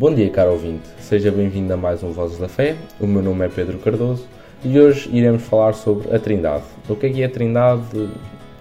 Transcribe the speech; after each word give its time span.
Bom 0.00 0.14
dia, 0.14 0.30
caro 0.30 0.52
ouvinte. 0.52 0.88
Seja 0.98 1.30
bem-vindo 1.30 1.74
a 1.74 1.76
mais 1.76 2.02
um 2.02 2.10
Vozes 2.10 2.38
da 2.38 2.48
Fé. 2.48 2.74
O 2.98 3.06
meu 3.06 3.20
nome 3.20 3.44
é 3.44 3.50
Pedro 3.50 3.76
Cardoso 3.76 4.26
e 4.64 4.80
hoje 4.80 5.10
iremos 5.12 5.42
falar 5.42 5.74
sobre 5.74 6.16
a 6.16 6.18
Trindade. 6.18 6.64
O 6.88 6.96
que 6.96 7.04
é 7.04 7.10
que 7.10 7.22
é 7.22 7.26
a 7.26 7.28
Trindade? 7.28 8.08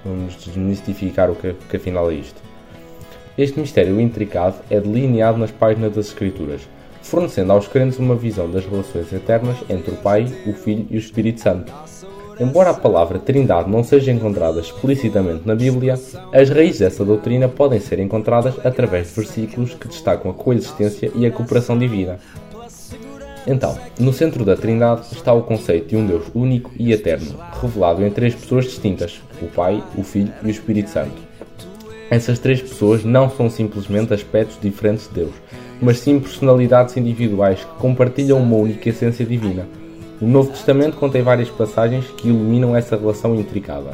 Vamos 0.04 0.36
desmistificar 0.36 1.32
o 1.32 1.36
que, 1.38 1.54
que 1.54 1.78
afinal 1.78 2.12
é 2.12 2.16
isto. 2.16 2.42
Este 3.38 3.58
mistério 3.58 4.02
intricado 4.02 4.58
é 4.70 4.82
delineado 4.82 5.38
nas 5.38 5.50
páginas 5.50 5.96
das 5.96 6.08
Escrituras, 6.08 6.68
fornecendo 7.02 7.54
aos 7.54 7.70
crentes 7.70 8.00
uma 8.00 8.16
visão 8.16 8.52
das 8.52 8.66
relações 8.66 9.14
eternas 9.14 9.56
entre 9.70 9.92
o 9.92 9.96
Pai, 9.96 10.26
o 10.46 10.52
Filho 10.52 10.88
e 10.90 10.98
o 10.98 11.00
Espírito 11.00 11.40
Santo. 11.40 11.72
Embora 12.40 12.70
a 12.70 12.74
palavra 12.74 13.20
Trindade 13.20 13.70
não 13.70 13.84
seja 13.84 14.14
encontrada 14.14 14.62
explicitamente 14.62 15.46
na 15.46 15.54
Bíblia, 15.54 16.00
as 16.32 16.50
raízes 16.50 16.80
dessa 16.80 17.04
doutrina 17.04 17.50
podem 17.50 17.82
ser 17.82 18.00
encontradas 18.00 18.56
através 18.64 19.10
de 19.10 19.16
versículos 19.16 19.74
que 19.74 19.90
destacam 19.90 20.32
a 20.32 20.34
coexistência 20.34 21.12
e 21.16 21.26
a 21.26 21.32
cooperação 21.32 21.78
divina. 21.78 22.18
Então, 23.46 23.78
no 24.00 24.14
centro 24.14 24.46
da 24.46 24.56
Trindade 24.56 25.08
está 25.12 25.34
o 25.34 25.44
conceito 25.44 25.90
de 25.90 25.98
um 25.98 26.08
Deus 26.08 26.28
único 26.34 26.72
e 26.80 26.94
eterno, 26.94 27.36
revelado 27.62 28.06
em 28.06 28.10
três 28.10 28.34
pessoas 28.34 28.66
distintas: 28.66 29.22
o 29.42 29.48
Pai, 29.48 29.84
o 29.98 30.04
Filho 30.04 30.32
e 30.42 30.48
o 30.48 30.50
Espírito 30.50 30.90
Santo. 30.90 31.22
Essas 32.10 32.40
três 32.40 32.62
pessoas 32.62 33.04
não 33.04 33.30
são 33.30 33.50
simplesmente 33.50 34.14
aspectos 34.14 34.58
diferentes 34.62 35.10
de 35.10 35.16
Deus, 35.16 35.34
mas 35.82 36.00
sim 36.00 36.22
personalidades 36.22 36.96
individuais 36.96 37.60
que 37.60 37.82
compartilham 37.82 38.42
uma 38.42 38.56
única 38.56 38.88
essência 38.88 39.26
divina 39.26 39.68
o 40.22 40.26
Novo 40.26 40.52
Testamento 40.52 40.98
contém 40.98 41.22
várias 41.22 41.50
passagens 41.50 42.06
que 42.18 42.28
iluminam 42.28 42.76
essa 42.76 42.98
relação 42.98 43.36
intricada. 43.36 43.92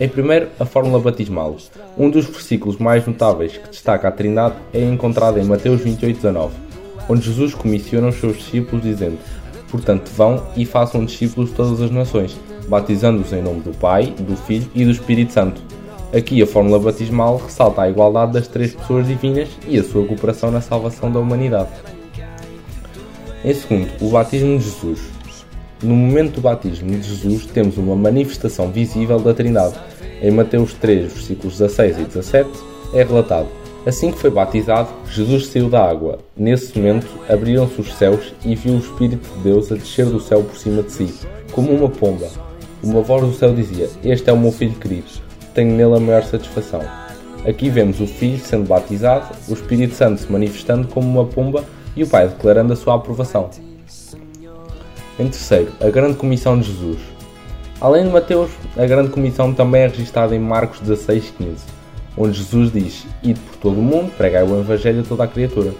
Em 0.00 0.08
primeiro, 0.08 0.48
a 0.58 0.64
fórmula 0.64 0.98
batismal. 0.98 1.56
Um 1.96 2.10
dos 2.10 2.26
versículos 2.26 2.78
mais 2.78 3.06
notáveis 3.06 3.56
que 3.56 3.68
destaca 3.68 4.08
a 4.08 4.10
Trindade 4.10 4.56
é 4.72 4.82
encontrado 4.82 5.38
em 5.38 5.44
Mateus 5.44 5.82
28:19, 5.82 6.50
onde 7.08 7.22
Jesus 7.22 7.54
comissiona 7.54 8.08
os 8.08 8.16
seus 8.16 8.38
discípulos 8.38 8.82
dizendo: 8.82 9.18
Portanto, 9.70 10.10
vão 10.16 10.42
e 10.56 10.64
façam 10.64 11.04
discípulos 11.04 11.50
de 11.50 11.56
todas 11.56 11.80
as 11.80 11.90
nações, 11.90 12.36
batizando-os 12.66 13.32
em 13.32 13.42
nome 13.42 13.60
do 13.60 13.72
Pai, 13.76 14.06
do 14.18 14.36
Filho 14.36 14.68
e 14.74 14.84
do 14.84 14.90
Espírito 14.90 15.32
Santo. 15.32 15.60
Aqui 16.12 16.42
a 16.42 16.46
fórmula 16.46 16.80
batismal 16.80 17.36
ressalta 17.36 17.82
a 17.82 17.88
igualdade 17.88 18.32
das 18.32 18.48
três 18.48 18.74
pessoas 18.74 19.06
divinas 19.06 19.48
e 19.68 19.78
a 19.78 19.84
sua 19.84 20.04
cooperação 20.04 20.50
na 20.50 20.60
salvação 20.60 21.12
da 21.12 21.20
humanidade. 21.20 21.70
Em 23.44 23.54
segundo, 23.54 23.88
o 24.00 24.10
batismo 24.10 24.58
de 24.58 24.64
Jesus. 24.64 25.19
No 25.82 25.94
momento 25.94 26.34
do 26.34 26.40
batismo 26.42 26.90
de 26.90 27.02
Jesus, 27.02 27.46
temos 27.46 27.78
uma 27.78 27.96
manifestação 27.96 28.70
visível 28.70 29.18
da 29.18 29.32
Trindade. 29.32 29.74
Em 30.20 30.30
Mateus 30.30 30.74
3, 30.74 31.10
versículos 31.10 31.56
16 31.56 31.98
e 31.98 32.04
17, 32.04 32.50
é 32.92 33.02
relatado: 33.02 33.48
Assim 33.86 34.12
que 34.12 34.18
foi 34.18 34.28
batizado, 34.28 34.90
Jesus 35.10 35.46
saiu 35.46 35.70
da 35.70 35.82
água. 35.82 36.18
Nesse 36.36 36.78
momento, 36.78 37.06
abriram-se 37.26 37.80
os 37.80 37.94
céus 37.94 38.34
e 38.44 38.54
viu 38.54 38.74
o 38.74 38.78
Espírito 38.78 39.26
de 39.36 39.44
Deus 39.44 39.72
a 39.72 39.74
descer 39.74 40.04
do 40.04 40.20
céu 40.20 40.42
por 40.42 40.54
cima 40.54 40.82
de 40.82 40.92
si, 40.92 41.14
como 41.52 41.72
uma 41.72 41.88
pomba. 41.88 42.28
Uma 42.82 43.00
voz 43.00 43.24
do 43.24 43.32
céu 43.32 43.54
dizia: 43.54 43.88
Este 44.04 44.28
é 44.28 44.32
o 44.34 44.38
meu 44.38 44.52
filho 44.52 44.74
querido, 44.74 45.08
tenho 45.54 45.74
nele 45.74 45.96
a 45.96 46.00
maior 46.00 46.24
satisfação. 46.24 46.82
Aqui 47.48 47.70
vemos 47.70 48.00
o 48.02 48.06
Filho 48.06 48.38
sendo 48.38 48.68
batizado, 48.68 49.34
o 49.48 49.54
Espírito 49.54 49.94
Santo 49.94 50.20
se 50.20 50.30
manifestando 50.30 50.88
como 50.88 51.08
uma 51.08 51.24
pomba 51.24 51.64
e 51.96 52.02
o 52.02 52.06
Pai 52.06 52.28
declarando 52.28 52.74
a 52.74 52.76
sua 52.76 52.96
aprovação. 52.96 53.48
Em 55.20 55.28
terceiro, 55.28 55.70
a 55.82 55.90
Grande 55.90 56.16
Comissão 56.16 56.58
de 56.58 56.66
Jesus. 56.66 56.98
Além 57.78 58.04
de 58.04 58.10
Mateus, 58.10 58.48
a 58.74 58.86
Grande 58.86 59.10
Comissão 59.10 59.52
também 59.52 59.82
é 59.82 59.86
registrada 59.86 60.34
em 60.34 60.38
Marcos 60.38 60.80
16,15, 60.80 61.58
onde 62.16 62.38
Jesus 62.38 62.72
diz: 62.72 63.06
Ide 63.22 63.38
por 63.38 63.56
todo 63.56 63.80
o 63.80 63.82
mundo, 63.82 64.10
pregai 64.16 64.42
o 64.44 64.58
Evangelho 64.58 65.00
a 65.00 65.04
toda 65.04 65.24
a 65.24 65.28
criatura. 65.28 65.74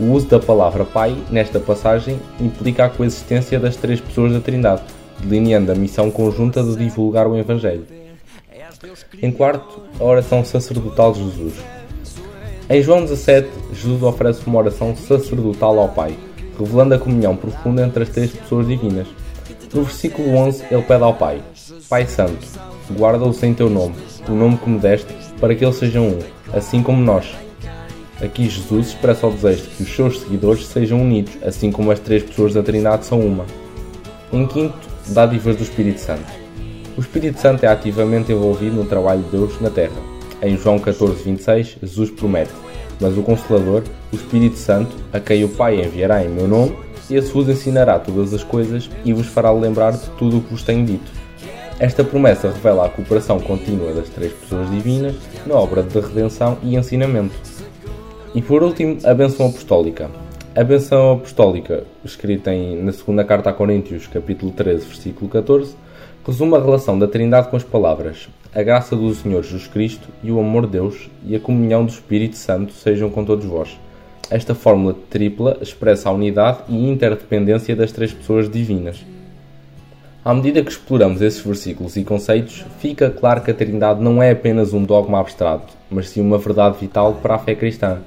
O 0.00 0.04
uso 0.12 0.26
da 0.28 0.40
palavra 0.40 0.86
Pai, 0.86 1.14
nesta 1.30 1.60
passagem, 1.60 2.18
implica 2.40 2.86
a 2.86 2.88
coexistência 2.88 3.60
das 3.60 3.76
três 3.76 4.00
pessoas 4.00 4.32
da 4.32 4.40
Trindade, 4.40 4.80
delineando 5.20 5.70
a 5.70 5.74
missão 5.74 6.10
conjunta 6.10 6.62
de 6.62 6.74
divulgar 6.74 7.26
o 7.26 7.36
Evangelho. 7.36 7.84
Em 9.22 9.30
quarto, 9.30 9.82
a 10.00 10.04
oração 10.04 10.42
sacerdotal 10.42 11.12
de 11.12 11.24
Jesus. 11.24 11.54
Em 12.70 12.82
João 12.82 13.02
17, 13.02 13.50
Jesus 13.70 14.02
oferece 14.02 14.46
uma 14.46 14.60
oração 14.60 14.96
sacerdotal 14.96 15.78
ao 15.78 15.90
Pai, 15.90 16.16
revelando 16.58 16.94
a 16.94 16.98
comunhão 16.98 17.36
profunda 17.36 17.82
entre 17.82 18.02
as 18.02 18.08
três 18.08 18.30
pessoas 18.32 18.66
divinas. 18.66 19.06
No 19.72 19.82
versículo 19.82 20.34
11, 20.34 20.64
ele 20.70 20.82
pede 20.82 21.02
ao 21.02 21.14
Pai: 21.14 21.42
Pai 21.88 22.06
Santo, 22.06 22.46
guarda-os 22.96 23.42
em 23.42 23.54
teu 23.54 23.68
nome, 23.68 23.94
o 24.28 24.32
nome 24.32 24.56
que 24.56 24.68
me 24.68 24.78
deste, 24.78 25.12
para 25.40 25.54
que 25.54 25.64
eles 25.64 25.76
sejam 25.76 26.08
um, 26.08 26.18
assim 26.52 26.82
como 26.82 27.02
nós. 27.02 27.26
Aqui 28.20 28.48
Jesus 28.48 28.88
expressa 28.88 29.26
o 29.26 29.32
desejo 29.32 29.62
de 29.62 29.68
que 29.68 29.82
os 29.84 29.94
seus 29.94 30.20
seguidores 30.20 30.66
sejam 30.66 31.00
unidos, 31.00 31.32
assim 31.42 31.70
como 31.70 31.90
as 31.90 32.00
três 32.00 32.22
pessoas 32.22 32.54
da 32.54 32.62
Trindade 32.62 33.06
são 33.06 33.20
uma. 33.20 33.46
Em 34.32 34.46
quinto, 34.46 34.76
dádivas 35.08 35.56
do 35.56 35.62
Espírito 35.62 36.00
Santo. 36.00 36.26
O 36.96 37.00
Espírito 37.00 37.38
Santo 37.38 37.64
é 37.64 37.68
ativamente 37.68 38.32
envolvido 38.32 38.74
no 38.74 38.84
trabalho 38.84 39.22
de 39.22 39.30
Deus 39.30 39.60
na 39.60 39.70
Terra. 39.70 39.94
Em 40.42 40.56
João 40.56 40.80
14, 40.80 41.22
26, 41.22 41.76
Jesus 41.80 42.10
promete: 42.10 42.50
mas 43.00 43.16
o 43.16 43.22
Consolador, 43.22 43.82
o 44.12 44.16
Espírito 44.16 44.56
Santo, 44.56 44.94
a 45.12 45.20
quem 45.20 45.44
o 45.44 45.48
Pai 45.48 45.80
enviará 45.80 46.24
em 46.24 46.28
meu 46.28 46.48
nome, 46.48 46.76
esse 47.10 47.32
vos 47.32 47.48
ensinará 47.48 47.98
todas 47.98 48.34
as 48.34 48.44
coisas 48.44 48.90
e 49.04 49.12
vos 49.12 49.26
fará 49.26 49.50
lembrar 49.50 49.92
de 49.92 50.10
tudo 50.18 50.38
o 50.38 50.40
que 50.42 50.50
vos 50.50 50.62
tenho 50.62 50.84
dito. 50.84 51.10
Esta 51.78 52.02
promessa 52.02 52.50
revela 52.50 52.86
a 52.86 52.88
cooperação 52.88 53.38
contínua 53.38 53.92
das 53.92 54.08
três 54.08 54.32
pessoas 54.32 54.68
divinas 54.70 55.14
na 55.46 55.54
obra 55.54 55.82
de 55.82 55.98
redenção 56.00 56.58
e 56.62 56.76
ensinamento. 56.76 57.34
E 58.34 58.42
por 58.42 58.62
último, 58.62 58.98
a 59.04 59.14
benção 59.14 59.46
apostólica. 59.46 60.10
A 60.54 60.64
benção 60.64 61.12
apostólica, 61.12 61.84
escrita 62.04 62.52
em, 62.52 62.82
na 62.82 62.92
segunda 62.92 63.22
carta 63.24 63.50
a 63.50 63.52
Coríntios, 63.52 64.08
capítulo 64.08 64.50
13, 64.50 64.86
versículo 64.86 65.30
14, 65.30 65.74
resume 66.26 66.56
a 66.56 66.60
relação 66.60 66.98
da 66.98 67.06
Trindade 67.06 67.48
com 67.48 67.56
as 67.56 67.62
palavras: 67.62 68.28
A 68.54 68.62
graça 68.62 68.96
do 68.96 69.14
Senhor 69.14 69.42
Jesus 69.42 69.66
Cristo 69.66 70.08
e 70.24 70.32
o 70.32 70.40
amor 70.40 70.64
de 70.64 70.72
Deus 70.72 71.10
e 71.22 71.36
a 71.36 71.40
comunhão 71.40 71.84
do 71.84 71.90
Espírito 71.90 72.36
Santo 72.36 72.72
sejam 72.72 73.10
com 73.10 73.22
todos 73.22 73.44
vós. 73.44 73.78
Esta 74.30 74.54
fórmula 74.54 74.96
tripla 75.10 75.58
expressa 75.60 76.08
a 76.08 76.12
unidade 76.12 76.60
e 76.66 76.88
interdependência 76.88 77.76
das 77.76 77.92
três 77.92 78.10
pessoas 78.10 78.50
divinas. 78.50 79.04
À 80.24 80.32
medida 80.32 80.62
que 80.62 80.70
exploramos 80.70 81.20
esses 81.20 81.42
versículos 81.42 81.96
e 81.96 82.04
conceitos, 82.04 82.64
fica 82.78 83.10
claro 83.10 83.42
que 83.42 83.50
a 83.50 83.54
Trindade 83.54 84.02
não 84.02 84.22
é 84.22 84.30
apenas 84.30 84.72
um 84.72 84.82
dogma 84.82 85.20
abstrato, 85.20 85.74
mas 85.90 86.08
sim 86.08 86.22
uma 86.22 86.38
verdade 86.38 86.78
vital 86.80 87.18
para 87.22 87.34
a 87.34 87.38
fé 87.38 87.54
cristã. 87.54 87.98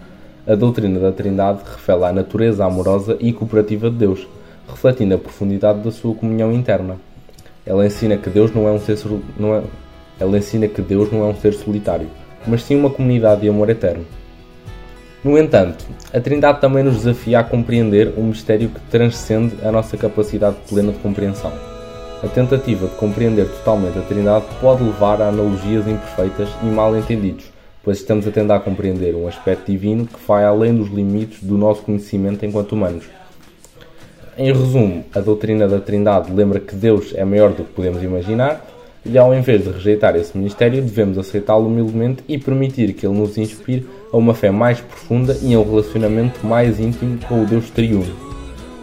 A 0.47 0.55
doutrina 0.55 0.99
da 0.99 1.11
Trindade 1.11 1.59
revela 1.65 2.09
a 2.09 2.13
natureza 2.13 2.65
amorosa 2.65 3.15
e 3.19 3.31
cooperativa 3.31 3.91
de 3.91 3.97
Deus, 3.97 4.27
refletindo 4.67 5.13
a 5.13 5.19
profundidade 5.19 5.81
da 5.81 5.91
sua 5.91 6.15
comunhão 6.15 6.51
interna. 6.51 6.97
Ela 7.63 7.85
ensina 7.85 8.17
que 8.17 8.29
Deus 8.29 8.51
não 8.53 8.67
é 8.67 8.71
um 8.71 8.79
ser 8.79 8.97
não 9.37 9.55
é, 9.55 9.61
ela 10.21 10.37
ensina 10.37 10.67
que 10.67 10.81
Deus 10.81 11.11
não 11.11 11.23
é 11.23 11.27
um 11.27 11.35
ser 11.35 11.53
solitário, 11.53 12.07
mas 12.45 12.63
sim 12.63 12.75
uma 12.75 12.91
comunidade 12.91 13.41
de 13.41 13.49
amor 13.49 13.69
eterno. 13.69 14.05
No 15.23 15.37
entanto, 15.37 15.85
a 16.13 16.19
Trindade 16.19 16.61
também 16.61 16.83
nos 16.83 16.97
desafia 16.97 17.39
a 17.39 17.43
compreender 17.43 18.13
um 18.17 18.25
mistério 18.25 18.69
que 18.69 18.79
transcende 18.91 19.55
a 19.63 19.71
nossa 19.71 19.97
capacidade 19.97 20.57
plena 20.69 20.91
de 20.91 20.99
compreensão. 20.99 21.51
A 22.23 22.27
tentativa 22.27 22.87
de 22.87 22.95
compreender 22.95 23.47
totalmente 23.47 23.97
a 23.97 24.01
Trindade 24.01 24.45
pode 24.59 24.83
levar 24.83 25.21
a 25.21 25.29
analogias 25.29 25.87
imperfeitas 25.87 26.49
e 26.61 26.65
mal 26.67 26.95
entendidos, 26.95 27.45
pois 27.83 27.97
estamos 27.97 28.27
a 28.27 28.31
tentar 28.31 28.59
compreender 28.59 29.15
um 29.15 29.27
aspecto 29.27 29.71
divino 29.71 30.05
que 30.05 30.19
vai 30.27 30.43
além 30.45 30.75
dos 30.75 30.89
limites 30.89 31.43
do 31.43 31.57
nosso 31.57 31.81
conhecimento 31.81 32.45
enquanto 32.45 32.73
humanos. 32.73 33.05
Em 34.37 34.51
resumo, 34.51 35.03
a 35.13 35.19
doutrina 35.19 35.67
da 35.67 35.79
Trindade 35.79 36.31
lembra 36.31 36.59
que 36.59 36.75
Deus 36.75 37.13
é 37.15 37.25
maior 37.25 37.49
do 37.49 37.63
que 37.63 37.73
podemos 37.73 38.01
imaginar 38.01 38.65
e, 39.05 39.17
ao 39.17 39.33
invés 39.33 39.63
de 39.63 39.71
rejeitar 39.71 40.15
esse 40.15 40.37
ministério, 40.37 40.81
devemos 40.81 41.17
aceitá-lo 41.17 41.67
humildemente 41.67 42.23
e 42.27 42.37
permitir 42.37 42.93
que 42.93 43.05
ele 43.05 43.17
nos 43.17 43.37
inspire 43.37 43.85
a 44.11 44.17
uma 44.17 44.33
fé 44.33 44.51
mais 44.51 44.79
profunda 44.79 45.37
e 45.41 45.53
a 45.53 45.59
um 45.59 45.69
relacionamento 45.69 46.45
mais 46.45 46.79
íntimo 46.79 47.17
com 47.27 47.43
o 47.43 47.45
Deus 47.45 47.69
triuno. 47.69 48.31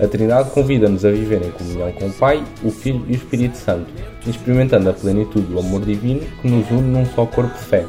A 0.00 0.06
Trindade 0.06 0.50
convida-nos 0.50 1.04
a 1.04 1.10
viver 1.10 1.42
em 1.42 1.50
comunhão 1.50 1.90
com 1.92 2.06
o 2.06 2.12
Pai, 2.12 2.44
o 2.62 2.70
Filho 2.70 3.04
e 3.08 3.12
o 3.12 3.16
Espírito 3.16 3.56
Santo, 3.56 3.86
experimentando 4.26 4.88
a 4.88 4.92
plenitude 4.92 5.46
do 5.46 5.58
amor 5.58 5.84
divino 5.84 6.20
que 6.40 6.48
nos 6.48 6.70
une 6.70 6.82
num 6.82 7.04
só 7.04 7.26
corpo 7.26 7.52
de 7.52 7.64
fé. 7.64 7.84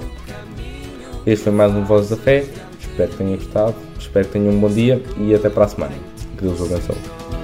Este 1.25 1.44
foi 1.44 1.54
mais 1.54 1.72
um 1.74 1.84
Voz 1.84 2.10
da 2.10 2.18
Fé. 2.18 2.46
Espero 2.80 3.12
que 3.12 3.18
tenham 3.18 3.36
gostado, 3.36 3.75
espero 4.00 4.25
que 4.25 4.34
tenham 4.34 4.54
um 4.54 4.60
bom 4.60 4.70
dia 4.70 5.02
e 5.20 5.36
até 5.36 5.50
para 5.50 5.66
a 5.66 5.68
semana. 5.68 5.94
Que 6.38 6.46
Deus 6.46 6.60
abençoe. 6.62 7.38